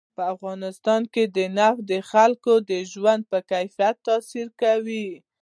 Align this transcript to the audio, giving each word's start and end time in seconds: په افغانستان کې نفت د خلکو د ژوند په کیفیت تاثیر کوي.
په 0.17 0.23
افغانستان 0.33 1.01
کې 1.13 1.23
نفت 1.57 1.81
د 1.91 1.93
خلکو 2.11 2.53
د 2.69 2.71
ژوند 2.91 3.21
په 3.31 3.39
کیفیت 3.51 3.95
تاثیر 4.07 4.47
کوي. 4.61 5.07